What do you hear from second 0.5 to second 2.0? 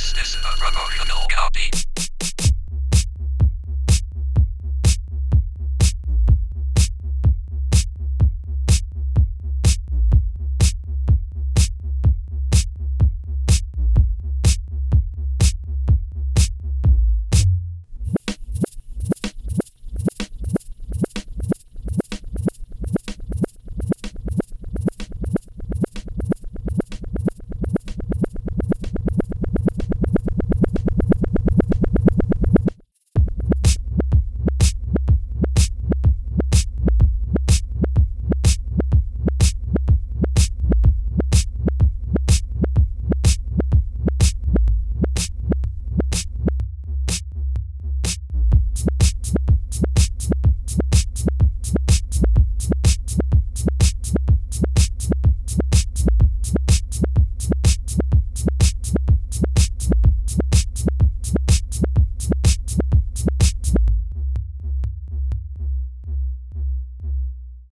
promotional copy.